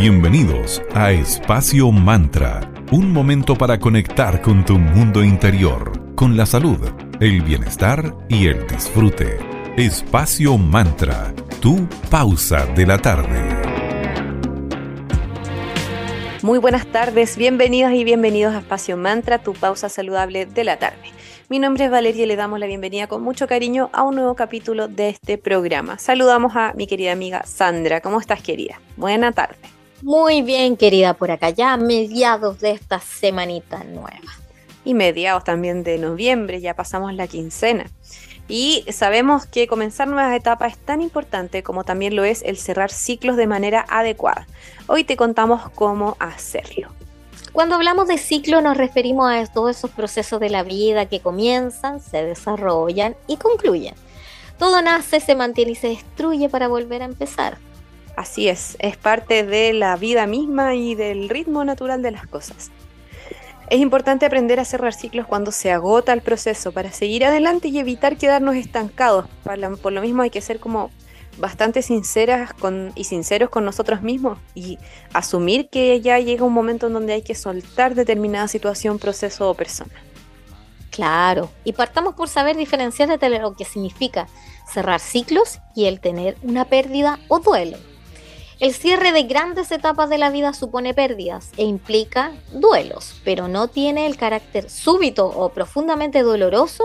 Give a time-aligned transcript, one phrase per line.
[0.00, 6.78] Bienvenidos a Espacio Mantra, un momento para conectar con tu mundo interior, con la salud,
[7.20, 9.36] el bienestar y el disfrute.
[9.76, 13.42] Espacio Mantra, tu pausa de la tarde.
[16.40, 21.10] Muy buenas tardes, bienvenidas y bienvenidos a Espacio Mantra, tu pausa saludable de la tarde.
[21.50, 24.34] Mi nombre es Valeria y le damos la bienvenida con mucho cariño a un nuevo
[24.34, 25.98] capítulo de este programa.
[25.98, 28.00] Saludamos a mi querida amiga Sandra.
[28.00, 28.80] ¿Cómo estás, querida?
[28.96, 29.79] Buena tarde.
[30.02, 34.32] Muy bien, querida, por acá ya mediados de esta semanita nueva.
[34.82, 37.84] Y mediados también de noviembre, ya pasamos la quincena.
[38.48, 42.90] Y sabemos que comenzar nuevas etapas es tan importante como también lo es el cerrar
[42.90, 44.46] ciclos de manera adecuada.
[44.86, 46.88] Hoy te contamos cómo hacerlo.
[47.52, 52.00] Cuando hablamos de ciclo nos referimos a todos esos procesos de la vida que comienzan,
[52.00, 53.94] se desarrollan y concluyen.
[54.58, 57.58] Todo nace, se mantiene y se destruye para volver a empezar.
[58.20, 62.70] Así es, es parte de la vida misma y del ritmo natural de las cosas.
[63.70, 67.78] Es importante aprender a cerrar ciclos cuando se agota el proceso para seguir adelante y
[67.78, 69.24] evitar quedarnos estancados.
[69.80, 70.90] Por lo mismo hay que ser como
[71.38, 72.50] bastante sinceras
[72.94, 74.78] y sinceros con nosotros mismos y
[75.14, 79.54] asumir que ya llega un momento en donde hay que soltar determinada situación, proceso o
[79.54, 79.94] persona.
[80.90, 84.28] Claro, y partamos por saber diferenciar entre lo que significa
[84.70, 87.78] cerrar ciclos y el tener una pérdida o duelo.
[88.60, 93.68] El cierre de grandes etapas de la vida supone pérdidas e implica duelos, pero no
[93.68, 96.84] tiene el carácter súbito o profundamente doloroso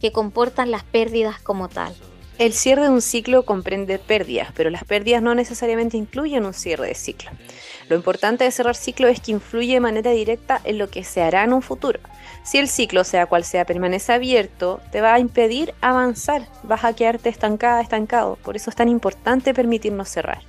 [0.00, 1.94] que comportan las pérdidas como tal.
[2.38, 6.86] El cierre de un ciclo comprende pérdidas, pero las pérdidas no necesariamente incluyen un cierre
[6.86, 7.30] de ciclo.
[7.90, 11.20] Lo importante de cerrar ciclo es que influye de manera directa en lo que se
[11.20, 12.00] hará en un futuro.
[12.44, 16.94] Si el ciclo, sea cual sea, permanece abierto, te va a impedir avanzar, vas a
[16.94, 18.36] quedarte estancada, estancado.
[18.36, 20.40] Por eso es tan importante permitirnos cerrar.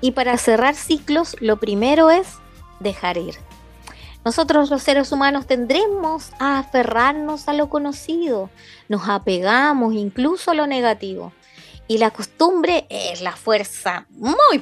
[0.00, 2.28] Y para cerrar ciclos, lo primero es
[2.80, 3.36] dejar ir.
[4.24, 8.50] Nosotros los seres humanos tendremos a aferrarnos a lo conocido,
[8.88, 11.32] nos apegamos incluso a lo negativo.
[11.88, 14.58] Y la costumbre es la fuerza muy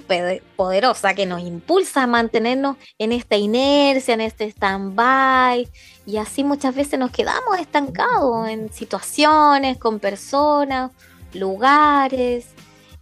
[0.57, 5.67] poderosa que nos impulsa a mantenernos en esta inercia, en este stand-by.
[6.05, 10.91] Y así muchas veces nos quedamos estancados en situaciones, con personas,
[11.33, 12.49] lugares,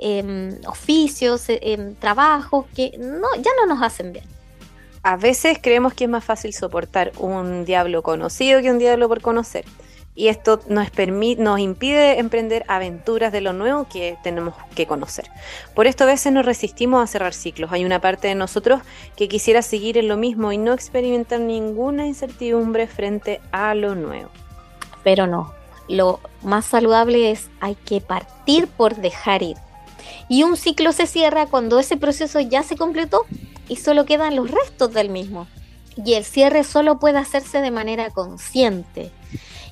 [0.05, 4.25] Em, oficios, em, trabajos que no, ya no nos hacen bien.
[5.05, 9.21] A veces creemos que es más fácil soportar un diablo conocido que un diablo por
[9.21, 9.65] conocer.
[10.17, 15.31] Y esto nos, permite, nos impide emprender aventuras de lo nuevo que tenemos que conocer.
[15.73, 17.71] Por esto a veces nos resistimos a cerrar ciclos.
[17.71, 18.83] Hay una parte de nosotros
[19.17, 24.31] que quisiera seguir en lo mismo y no experimentar ninguna incertidumbre frente a lo nuevo.
[25.05, 25.55] Pero no,
[25.89, 29.57] lo más saludable es hay que partir por dejar ir
[30.29, 33.25] y un ciclo se cierra cuando ese proceso ya se completó
[33.69, 35.47] y solo quedan los restos del mismo.
[36.03, 39.11] Y el cierre solo puede hacerse de manera consciente.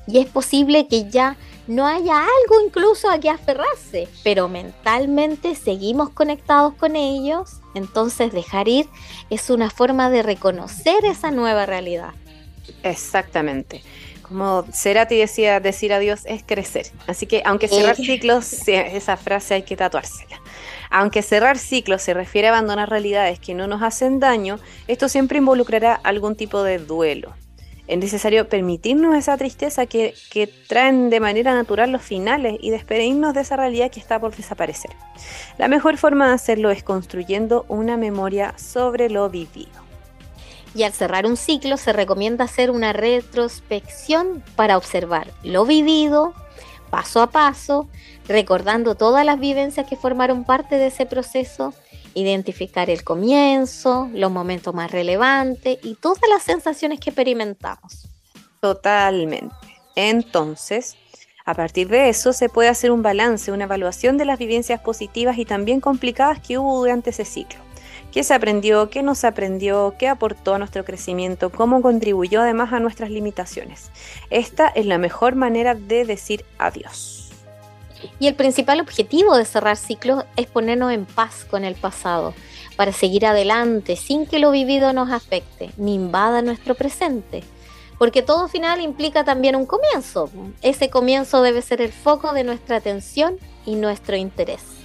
[0.07, 1.37] Y es posible que ya
[1.67, 7.61] no haya algo incluso a que aferrarse, pero mentalmente seguimos conectados con ellos.
[7.75, 8.89] Entonces dejar ir
[9.31, 12.13] es una forma de reconocer esa nueva realidad.
[12.83, 13.83] Exactamente.
[14.31, 16.87] Como Cerati decía, decir adiós es crecer.
[17.09, 20.41] Así que aunque cerrar ciclos, esa frase hay que tatuársela.
[20.89, 25.39] Aunque cerrar ciclos se refiere a abandonar realidades que no nos hacen daño, esto siempre
[25.39, 27.35] involucrará algún tipo de duelo.
[27.89, 33.35] Es necesario permitirnos esa tristeza que, que traen de manera natural los finales y despedirnos
[33.35, 34.93] de esa realidad que está por desaparecer.
[35.59, 39.90] La mejor forma de hacerlo es construyendo una memoria sobre lo vivido.
[40.75, 46.35] Y al cerrar un ciclo se recomienda hacer una retrospección para observar lo vivido
[46.91, 47.89] paso a paso,
[48.29, 51.73] recordando todas las vivencias que formaron parte de ese proceso,
[52.15, 58.09] identificar el comienzo, los momentos más relevantes y todas las sensaciones que experimentamos.
[58.61, 59.55] Totalmente.
[59.97, 60.97] Entonces,
[61.47, 65.39] a partir de eso se puede hacer un balance, una evaluación de las vivencias positivas
[65.39, 67.70] y también complicadas que hubo durante ese ciclo
[68.13, 72.73] qué se aprendió, qué no se aprendió, qué aportó a nuestro crecimiento, cómo contribuyó además
[72.73, 73.91] a nuestras limitaciones.
[74.31, 77.31] Esta es la mejor manera de decir adiós.
[78.19, 82.35] Y el principal objetivo de cerrar ciclos es ponernos en paz con el pasado,
[82.77, 87.45] para seguir adelante sin que lo vivido nos afecte ni invada nuestro presente.
[87.99, 90.31] Porque todo final implica también un comienzo.
[90.63, 93.37] Ese comienzo debe ser el foco de nuestra atención
[93.67, 94.80] y nuestro interés.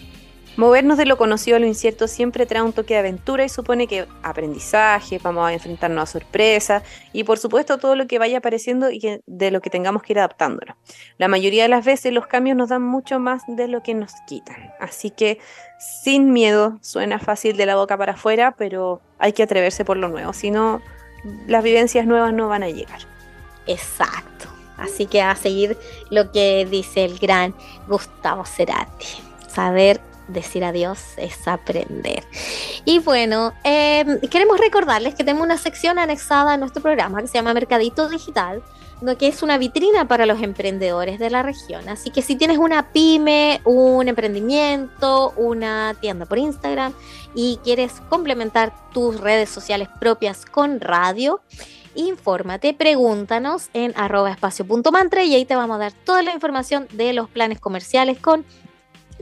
[0.58, 3.88] Movernos de lo conocido a lo incierto siempre trae un toque de aventura y supone
[3.88, 8.90] que aprendizaje, vamos a enfrentarnos a sorpresas y por supuesto todo lo que vaya apareciendo
[8.90, 10.78] y de lo que tengamos que ir adaptándonos.
[11.18, 14.14] La mayoría de las veces los cambios nos dan mucho más de lo que nos
[14.28, 14.72] quitan.
[14.80, 15.40] Así que
[15.78, 20.08] sin miedo, suena fácil de la boca para afuera, pero hay que atreverse por lo
[20.08, 20.82] nuevo, si no
[21.48, 23.00] las vivencias nuevas no van a llegar.
[23.68, 24.48] Exacto.
[24.78, 25.78] Así que a seguir
[26.10, 27.56] lo que dice el gran
[27.88, 29.08] Gustavo Cerati.
[29.48, 32.24] Saber decir adiós es aprender.
[32.86, 37.36] Y bueno, em, queremos recordarles que tenemos una sección anexada a nuestro programa que se
[37.36, 38.64] llama Mercadito Digital,
[39.20, 41.88] que es una vitrina para los emprendedores de la región.
[41.90, 46.94] Así que si tienes una pyme, un emprendimiento, una tienda por Instagram
[47.36, 51.42] y quieres complementar tus redes sociales propias con radio,
[51.94, 57.14] infórmate, pregúntanos en arroba espacio.mantra y ahí te vamos a dar toda la información de
[57.14, 58.46] los planes comerciales con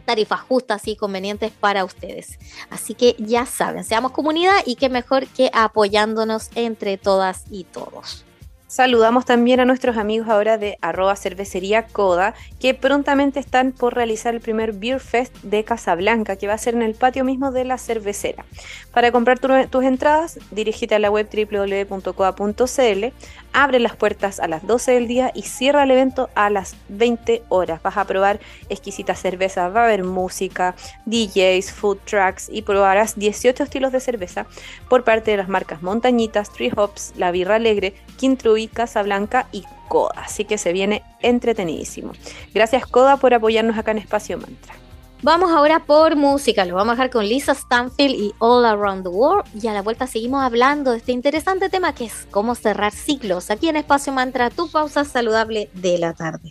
[0.06, 2.40] tarifas justas y convenientes para ustedes.
[2.70, 8.26] Así que ya saben, seamos comunidad y qué mejor que apoyándonos entre todas y todos.
[8.74, 14.34] Saludamos también a nuestros amigos ahora de arroba cervecería Coda, que prontamente están por realizar
[14.34, 17.66] el primer Beer Fest de Casablanca, que va a ser en el patio mismo de
[17.66, 18.46] la cervecera.
[18.92, 23.06] Para comprar tus entradas, dirígete a la web www.coda.cl,
[23.54, 27.44] abre las puertas a las 12 del día y cierra el evento a las 20
[27.50, 27.82] horas.
[27.82, 28.40] Vas a probar
[28.70, 34.46] exquisitas cervezas, va a haber música, DJs, food trucks y probarás 18 estilos de cerveza
[34.90, 40.24] por parte de las marcas Montañitas, Tree Hops, La Birra Alegre, Quintruy, Casablanca y Coda.
[40.26, 42.14] Así que se viene entretenidísimo.
[42.54, 44.83] Gracias Coda por apoyarnos acá en Espacio Mantra.
[45.24, 49.10] Vamos ahora por música, lo vamos a dejar con Lisa Stanfield y All Around the
[49.10, 52.92] World y a la vuelta seguimos hablando de este interesante tema que es cómo cerrar
[52.92, 56.50] ciclos aquí en Espacio Mantra, tu pausa saludable de la tarde.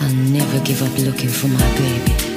[0.00, 2.27] I'll never give up looking for my baby.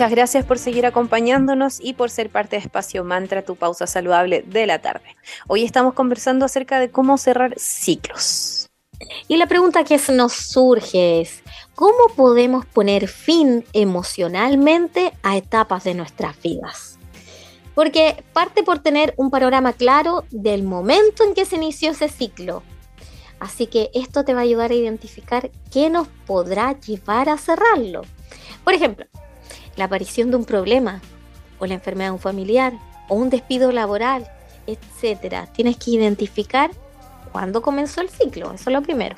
[0.00, 4.42] Muchas gracias por seguir acompañándonos y por ser parte de Espacio Mantra, tu pausa saludable
[4.46, 5.14] de la tarde.
[5.46, 8.70] Hoy estamos conversando acerca de cómo cerrar ciclos.
[9.28, 11.42] Y la pregunta que nos surge es,
[11.74, 16.98] ¿cómo podemos poner fin emocionalmente a etapas de nuestras vidas?
[17.74, 22.62] Porque parte por tener un panorama claro del momento en que se inició ese ciclo.
[23.38, 28.00] Así que esto te va a ayudar a identificar qué nos podrá llevar a cerrarlo.
[28.64, 29.04] Por ejemplo,
[29.76, 31.00] la aparición de un problema
[31.58, 32.72] o la enfermedad de un familiar
[33.08, 34.26] o un despido laboral,
[34.66, 35.46] etcétera.
[35.52, 36.70] Tienes que identificar
[37.32, 39.16] cuándo comenzó el ciclo, eso es lo primero.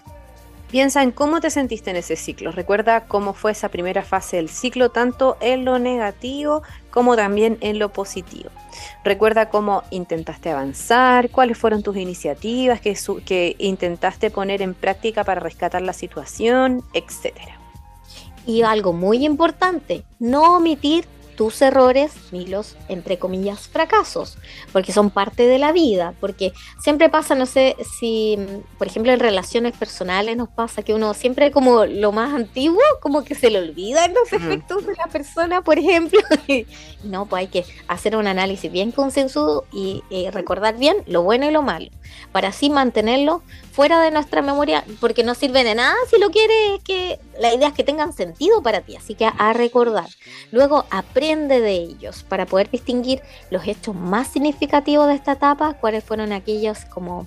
[0.72, 2.50] Piensa en cómo te sentiste en ese ciclo.
[2.50, 7.78] Recuerda cómo fue esa primera fase del ciclo, tanto en lo negativo como también en
[7.78, 8.48] lo positivo.
[9.04, 15.40] Recuerda cómo intentaste avanzar, cuáles fueron tus iniciativas que, que intentaste poner en práctica para
[15.40, 17.61] rescatar la situación, etcétera.
[18.46, 21.06] Y algo muy importante, no omitir
[21.36, 24.38] tus errores ni los, entre comillas, fracasos,
[24.72, 28.38] porque son parte de la vida, porque siempre pasa, no sé si,
[28.78, 33.24] por ejemplo, en relaciones personales nos pasa que uno siempre como lo más antiguo, como
[33.24, 36.66] que se le olvidan los efectos de la persona, por ejemplo, y
[37.04, 41.50] no, pues hay que hacer un análisis bien consensuado y recordar bien lo bueno y
[41.50, 41.90] lo malo,
[42.32, 43.42] para así mantenerlo
[43.72, 47.68] fuera de nuestra memoria, porque no sirve de nada si lo quieres, que la idea
[47.68, 50.08] es que tengan sentido para ti, así que a recordar.
[50.50, 56.04] Luego aprende de ellos para poder distinguir los hechos más significativos de esta etapa, cuáles
[56.04, 57.26] fueron aquellos como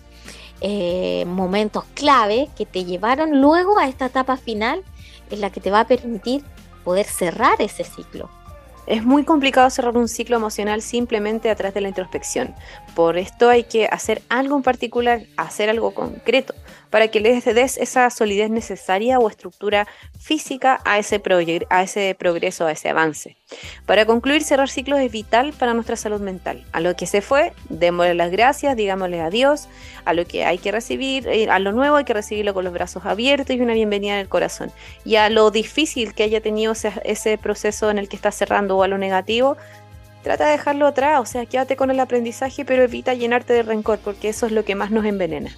[0.61, 4.83] eh, momentos clave que te llevaron luego a esta etapa final
[5.29, 6.43] en la que te va a permitir
[6.83, 8.29] poder cerrar ese ciclo.
[8.87, 12.53] Es muy complicado cerrar un ciclo emocional simplemente a través de la introspección.
[12.93, 16.53] Por esto hay que hacer algo en particular, hacer algo concreto
[16.95, 19.85] para que le des esa solidez necesaria o estructura
[20.17, 21.21] física a ese,
[21.69, 23.35] a ese progreso, a ese avance.
[23.85, 26.63] Para concluir, cerrar ciclos es vital para nuestra salud mental.
[26.71, 29.67] A lo que se fue, démosle las gracias, digámosle adiós,
[30.05, 32.71] a lo que hay que recibir, eh, a lo nuevo hay que recibirlo con los
[32.71, 34.71] brazos abiertos y una bienvenida en el corazón.
[35.03, 38.77] Y a lo difícil que haya tenido ese, ese proceso en el que estás cerrando
[38.77, 39.57] o a lo negativo,
[40.23, 43.99] trata de dejarlo atrás, o sea, quédate con el aprendizaje, pero evita llenarte de rencor,
[43.99, 45.53] porque eso es lo que más nos envenena.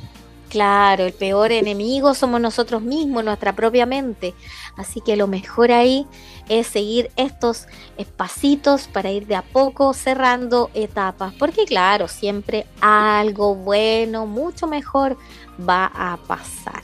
[0.49, 4.33] Claro, el peor enemigo somos nosotros mismos, nuestra propia mente.
[4.77, 6.07] Así que lo mejor ahí
[6.47, 7.67] es seguir estos
[8.15, 11.33] pasitos para ir de a poco cerrando etapas.
[11.33, 15.17] Porque claro, siempre algo bueno, mucho mejor
[15.67, 16.81] va a pasar.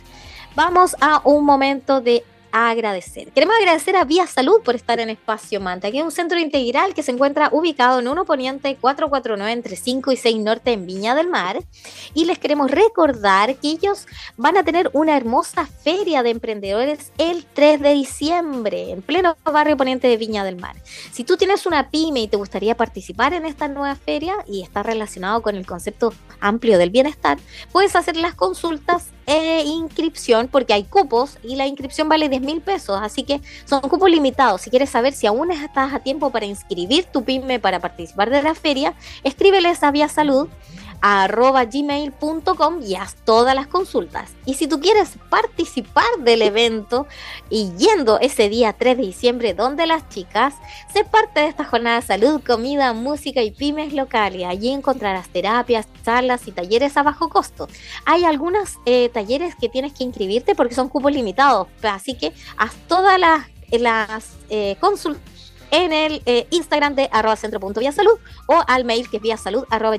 [0.56, 3.32] Vamos a un momento de agradecer.
[3.32, 6.94] Queremos agradecer a Vía Salud por estar en Espacio Manta, que es un centro integral
[6.94, 11.16] que se encuentra ubicado en 1 Poniente 449 entre 5 y 6 Norte en Viña
[11.16, 11.64] del Mar.
[12.14, 14.06] Y les queremos recordar que ellos
[14.38, 19.76] van a tener una hermosa feria de emprendedores el 3 de diciembre en pleno barrio
[19.76, 20.76] Poniente de Viña del Mar.
[21.12, 24.84] Si tú tienes una pyme y te gustaría participar en esta nueva feria y está
[24.84, 27.40] relacionado con el concepto amplio del bienestar,
[27.72, 32.62] puedes hacer las consultas e inscripción porque hay cupos y la inscripción vale 10 mil
[32.62, 34.62] pesos, así que son cupos limitados.
[34.62, 38.42] Si quieres saber si aún estás a tiempo para inscribir tu pyme para participar de
[38.42, 40.48] la feria, escríbeles a Vía Salud
[41.06, 44.32] arroba gmail.com y haz todas las consultas.
[44.46, 47.08] Y si tú quieres participar del evento
[47.50, 50.54] y yendo ese día 3 de diciembre donde las chicas,
[50.94, 54.48] sé parte de esta jornada de salud, comida, música y pymes locales.
[54.48, 57.68] Allí encontrarás terapias, charlas y talleres a bajo costo.
[58.06, 62.76] Hay algunos eh, talleres que tienes que inscribirte porque son cupos limitados, así que haz
[62.88, 63.42] todas las,
[63.72, 65.33] las eh, consultas
[65.74, 69.98] en el eh, Instagram de arroba salud o al mail que es vía salud arroba.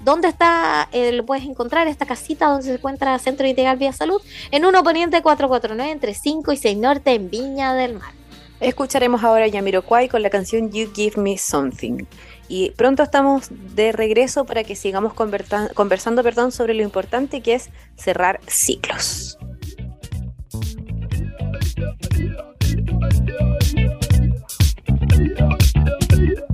[0.00, 0.88] ¿Dónde está?
[1.12, 4.20] Lo puedes encontrar esta casita donde se encuentra Centro Integral Vía Salud
[4.50, 8.12] en 1 Poniente 449 entre 5 y 6 Norte en Viña del Mar.
[8.58, 12.04] Escucharemos ahora a Yamiro Kwai con la canción You Give Me Something.
[12.48, 17.70] Y pronto estamos de regreso para que sigamos conversando perdón, sobre lo importante que es
[17.96, 19.38] cerrar ciclos.
[26.20, 26.49] Yeah.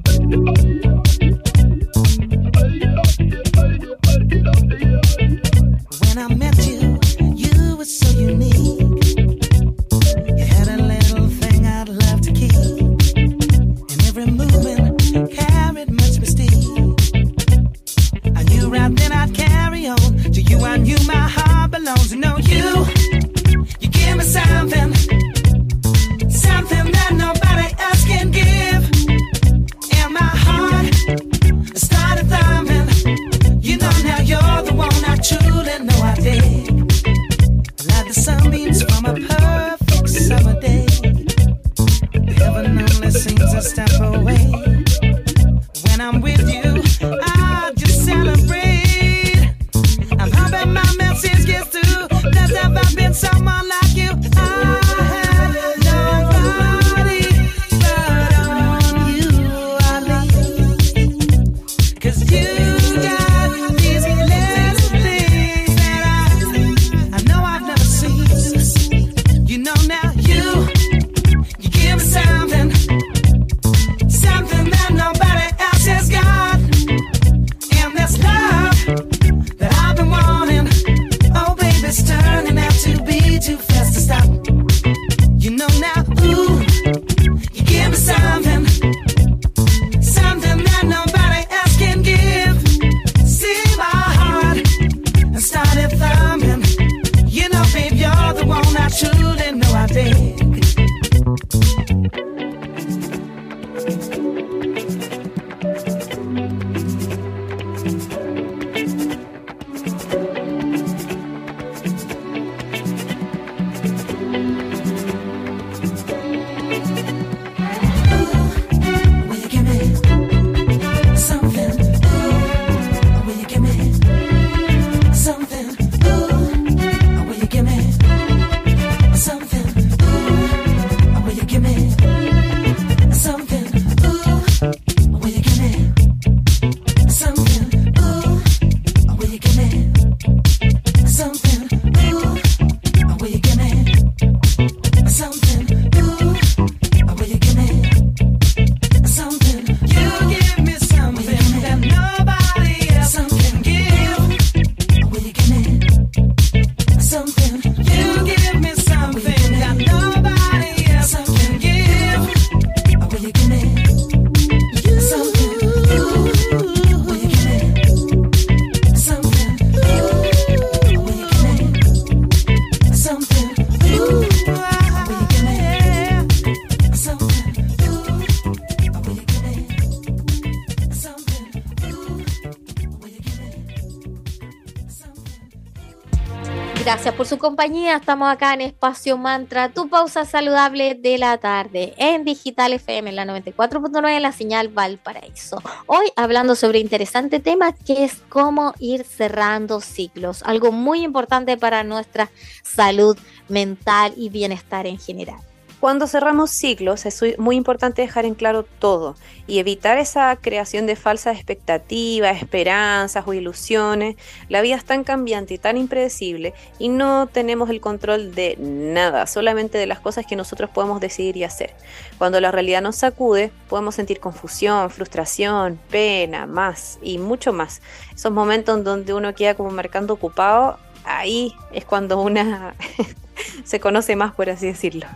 [187.27, 187.97] Su compañía.
[187.97, 193.17] Estamos acá en Espacio Mantra, tu pausa saludable de la tarde, en Digital FM, en
[193.17, 195.61] la 94.9, en la señal Valparaíso.
[195.87, 201.83] Hoy hablando sobre interesante tema que es cómo ir cerrando ciclos, algo muy importante para
[201.83, 202.31] nuestra
[202.63, 205.46] salud mental y bienestar en general.
[205.79, 209.15] Cuando cerramos ciclos es muy importante dejar en claro todo
[209.47, 214.17] y evitar esa creación de falsas expectativas, esperanzas o ilusiones.
[214.49, 219.27] La vida es tan cambiante y tan impredecible y no tenemos el control de nada,
[219.27, 221.75] solamente de las cosas que nosotros podemos decidir y hacer.
[222.17, 227.83] Cuando la realidad nos sacude, podemos sentir confusión, frustración, pena, más y mucho más.
[228.15, 232.75] Esos momentos donde uno queda como marcando ocupado, ahí es cuando una
[233.65, 235.07] se conoce más, por así decirlo.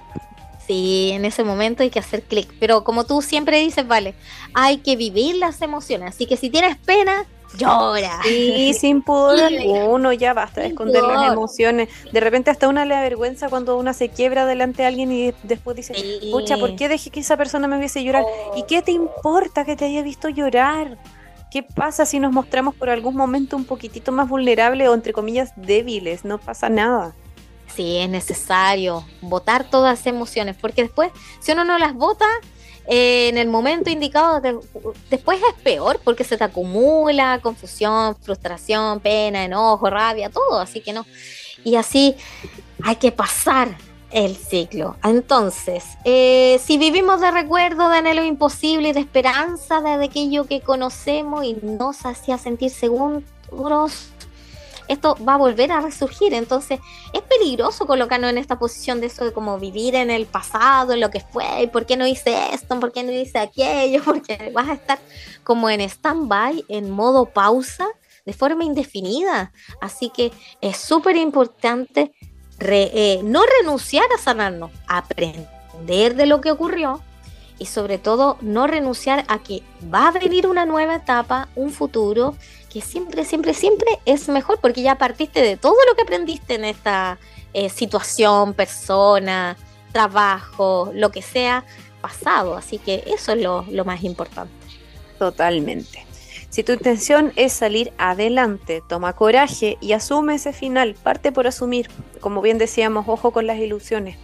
[0.71, 2.49] Sí, en ese momento hay que hacer clic.
[2.61, 4.15] Pero como tú siempre dices, vale,
[4.55, 6.15] hay que vivir las emociones.
[6.15, 7.27] Así que si tienes pena,
[7.59, 8.21] llora.
[8.23, 11.89] Sí, sin pudor alguno, ya basta de esconder las emociones.
[12.13, 15.35] De repente hasta una le da vergüenza cuando una se quiebra delante de alguien y
[15.43, 15.93] después dice,
[16.31, 18.23] pucha, ¿por qué dejé que esa persona me viese llorar?
[18.55, 20.99] ¿Y qué te importa que te haya visto llorar?
[21.51, 25.53] ¿Qué pasa si nos mostramos por algún momento un poquitito más vulnerables o entre comillas
[25.57, 26.25] débiles?
[26.25, 27.13] No pasa nada.
[27.81, 32.27] Sí, es necesario votar todas emociones, porque después, si uno no las vota
[32.87, 34.43] eh, en el momento indicado,
[35.09, 40.93] después es peor, porque se te acumula confusión, frustración, pena, enojo, rabia, todo, así que
[40.93, 41.07] no.
[41.65, 42.17] Y así
[42.85, 43.75] hay que pasar
[44.11, 44.97] el ciclo.
[45.03, 51.47] Entonces, eh, si vivimos de recuerdo, de anhelo imposible de esperanza de aquello que conocemos
[51.47, 53.25] y nos hacía sentir seguros,
[54.91, 56.35] esto va a volver a resurgir.
[56.35, 56.81] Entonces
[57.13, 61.01] es peligroso colocarnos en esta posición de eso de como vivir en el pasado, en
[61.01, 64.69] lo que fue, por qué no hice esto, por qué no hice aquello, porque vas
[64.69, 64.99] a estar
[65.45, 67.87] como en stand-by, en modo pausa,
[68.27, 69.53] de forma indefinida.
[69.81, 72.13] Así que es súper importante
[72.59, 77.01] eh, no renunciar a sanarnos, aprender de lo que ocurrió
[77.59, 82.35] y sobre todo no renunciar a que va a venir una nueva etapa, un futuro
[82.71, 86.65] que siempre, siempre, siempre es mejor porque ya partiste de todo lo que aprendiste en
[86.65, 87.19] esta
[87.53, 89.57] eh, situación, persona,
[89.93, 91.65] trabajo, lo que sea
[92.01, 92.57] pasado.
[92.57, 94.55] Así que eso es lo, lo más importante.
[95.19, 96.07] Totalmente.
[96.49, 101.89] Si tu intención es salir adelante, toma coraje y asume ese final, parte por asumir.
[102.21, 104.17] Como bien decíamos, ojo con las ilusiones.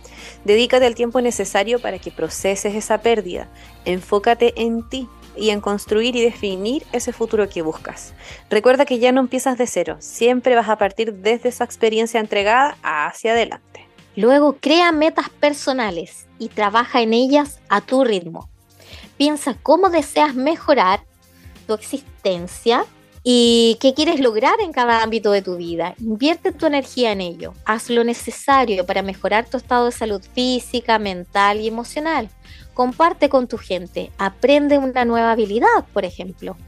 [0.45, 3.49] Dedícate el tiempo necesario para que proceses esa pérdida.
[3.85, 8.15] Enfócate en ti, y en construir y definir ese futuro que buscas.
[8.51, 12.77] Recuerda que ya no empiezas de cero, siempre vas a partir desde esa experiencia entregada
[12.83, 13.87] hacia adelante.
[14.17, 18.49] Luego crea metas personales y trabaja en ellas a tu ritmo.
[19.19, 21.05] Piensa cómo deseas mejorar
[21.67, 22.87] tu existencia
[23.29, 25.95] y qué quieres lograr en cada ámbito de tu vida.
[25.99, 27.55] Invierte tu energía en ello.
[27.65, 32.31] Haz lo necesario para mejorar tu estado de salud física, mental y emocional.
[32.77, 34.11] Comparte con tu gente.
[34.19, 36.59] Aprende una nueva habilidad, por ejemplo.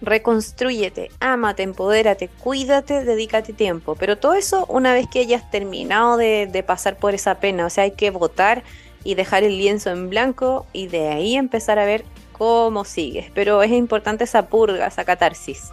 [0.00, 3.96] Reconstrúyete, ámate, empodérate, cuídate, dedícate tiempo.
[3.96, 7.66] Pero todo eso una vez que hayas terminado de, de pasar por esa pena.
[7.66, 8.62] O sea, hay que votar
[9.02, 13.32] y dejar el lienzo en blanco y de ahí empezar a ver cómo sigues.
[13.34, 15.72] Pero es importante esa purga, esa catarsis.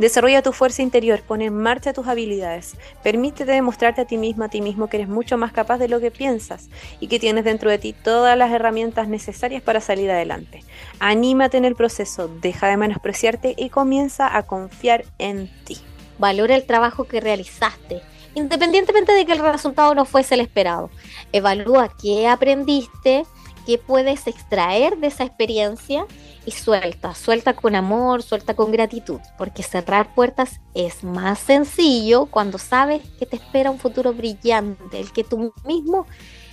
[0.00, 4.48] Desarrolla tu fuerza interior, pone en marcha tus habilidades, permítete demostrarte a ti mismo, a
[4.48, 7.68] ti mismo que eres mucho más capaz de lo que piensas y que tienes dentro
[7.68, 10.64] de ti todas las herramientas necesarias para salir adelante.
[11.00, 15.76] Anímate en el proceso, deja de menospreciarte y comienza a confiar en ti.
[16.18, 18.00] Valora el trabajo que realizaste,
[18.34, 20.88] independientemente de que el resultado no fuese el esperado.
[21.32, 23.26] Evalúa qué aprendiste,
[23.70, 26.04] qué puedes extraer de esa experiencia
[26.44, 32.58] y suelta, suelta con amor, suelta con gratitud, porque cerrar puertas es más sencillo cuando
[32.58, 36.08] sabes que te espera un futuro brillante, el que tú mismo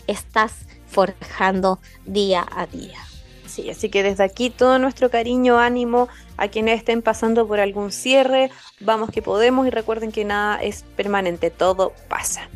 [0.06, 3.00] estás forjando día a día.
[3.58, 7.92] Sí, así que desde aquí todo nuestro cariño, ánimo a quienes estén pasando por algún
[7.92, 12.50] cierre, vamos que podemos y recuerden que nada es permanente, todo pasa.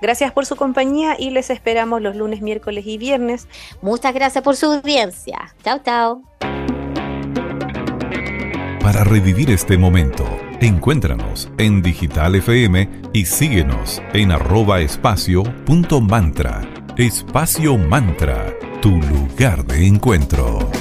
[0.00, 3.48] Gracias por su compañía y les esperamos los lunes, miércoles y viernes.
[3.82, 5.54] Muchas gracias por su audiencia.
[5.62, 6.22] Chao, chao.
[8.80, 10.24] Para revivir este momento,
[10.62, 16.62] encuéntranos en Digital FM y síguenos en arroba espacio punto mantra.
[16.96, 20.75] Espacio Mantra, tu lugar de encuentro.